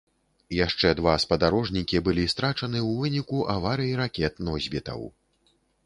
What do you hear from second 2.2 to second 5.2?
страчаны ў выніку аварый ракет-носьбітаў.